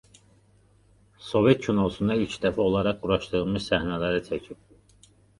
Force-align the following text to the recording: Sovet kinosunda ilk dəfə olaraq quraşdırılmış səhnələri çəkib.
Sovet 1.25 1.59
kinosunda 1.65 2.15
ilk 2.21 2.37
dəfə 2.45 2.63
olaraq 2.63 2.97
quraşdırılmış 3.03 3.67
səhnələri 3.67 4.23
çəkib. 4.29 5.13